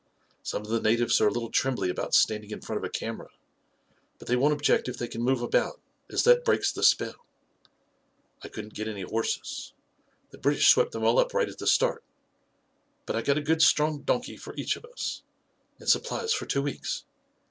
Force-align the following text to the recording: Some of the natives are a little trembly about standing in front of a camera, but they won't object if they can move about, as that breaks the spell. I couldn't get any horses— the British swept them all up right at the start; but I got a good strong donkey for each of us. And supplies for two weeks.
Some 0.41 0.63
of 0.63 0.69
the 0.69 0.81
natives 0.81 1.21
are 1.21 1.27
a 1.27 1.31
little 1.31 1.51
trembly 1.51 1.87
about 1.91 2.15
standing 2.15 2.49
in 2.49 2.61
front 2.61 2.79
of 2.83 2.83
a 2.83 2.89
camera, 2.89 3.29
but 4.17 4.27
they 4.27 4.35
won't 4.35 4.51
object 4.55 4.87
if 4.89 4.97
they 4.97 5.07
can 5.07 5.21
move 5.21 5.43
about, 5.43 5.79
as 6.09 6.23
that 6.23 6.43
breaks 6.43 6.71
the 6.71 6.81
spell. 6.81 7.23
I 8.41 8.47
couldn't 8.47 8.73
get 8.73 8.87
any 8.87 9.03
horses— 9.03 9.73
the 10.31 10.39
British 10.39 10.69
swept 10.69 10.93
them 10.93 11.03
all 11.03 11.19
up 11.19 11.35
right 11.35 11.47
at 11.49 11.59
the 11.59 11.67
start; 11.67 12.03
but 13.05 13.15
I 13.15 13.21
got 13.21 13.37
a 13.37 13.41
good 13.43 13.61
strong 13.61 14.01
donkey 14.01 14.37
for 14.37 14.55
each 14.57 14.75
of 14.75 14.85
us. 14.85 15.21
And 15.77 15.87
supplies 15.87 16.33
for 16.33 16.47
two 16.47 16.63
weeks. 16.63 17.05